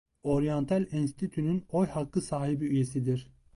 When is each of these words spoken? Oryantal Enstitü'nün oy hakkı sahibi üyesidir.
Oryantal 0.23 0.85
Enstitü'nün 0.91 1.63
oy 1.71 1.87
hakkı 1.87 2.21
sahibi 2.21 2.65
üyesidir. 2.65 3.27